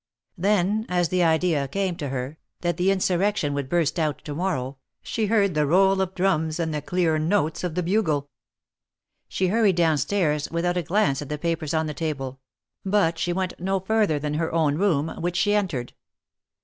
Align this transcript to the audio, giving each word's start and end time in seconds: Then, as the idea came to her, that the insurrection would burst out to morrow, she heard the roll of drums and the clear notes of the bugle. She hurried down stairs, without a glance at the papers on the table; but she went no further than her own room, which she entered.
Then, 0.35 0.87
as 0.89 1.09
the 1.09 1.23
idea 1.23 1.67
came 1.67 1.95
to 1.97 2.09
her, 2.09 2.39
that 2.61 2.77
the 2.77 2.89
insurrection 2.89 3.53
would 3.53 3.69
burst 3.69 3.99
out 3.99 4.25
to 4.25 4.33
morrow, 4.33 4.79
she 5.03 5.27
heard 5.27 5.53
the 5.53 5.67
roll 5.67 6.01
of 6.01 6.15
drums 6.15 6.59
and 6.59 6.73
the 6.73 6.81
clear 6.81 7.19
notes 7.19 7.63
of 7.63 7.75
the 7.75 7.83
bugle. 7.83 8.27
She 9.27 9.49
hurried 9.49 9.75
down 9.75 9.99
stairs, 9.99 10.49
without 10.49 10.75
a 10.75 10.81
glance 10.81 11.21
at 11.21 11.29
the 11.29 11.37
papers 11.37 11.75
on 11.75 11.85
the 11.85 11.93
table; 11.93 12.39
but 12.83 13.19
she 13.19 13.31
went 13.31 13.53
no 13.59 13.79
further 13.79 14.17
than 14.17 14.33
her 14.33 14.51
own 14.51 14.75
room, 14.75 15.09
which 15.21 15.37
she 15.37 15.53
entered. 15.53 15.93